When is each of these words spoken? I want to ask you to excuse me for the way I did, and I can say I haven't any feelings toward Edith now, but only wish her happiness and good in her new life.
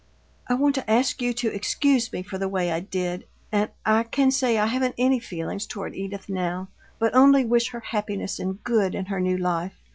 I 0.47 0.55
want 0.55 0.73
to 0.73 0.89
ask 0.89 1.21
you 1.21 1.31
to 1.33 1.53
excuse 1.53 2.11
me 2.11 2.23
for 2.23 2.39
the 2.39 2.49
way 2.49 2.71
I 2.71 2.79
did, 2.79 3.27
and 3.51 3.69
I 3.85 4.01
can 4.01 4.31
say 4.31 4.57
I 4.57 4.65
haven't 4.65 4.95
any 4.97 5.19
feelings 5.19 5.67
toward 5.67 5.93
Edith 5.93 6.27
now, 6.27 6.69
but 6.97 7.13
only 7.13 7.45
wish 7.45 7.69
her 7.69 7.81
happiness 7.81 8.39
and 8.39 8.63
good 8.63 8.95
in 8.95 9.05
her 9.05 9.19
new 9.19 9.37
life. 9.37 9.75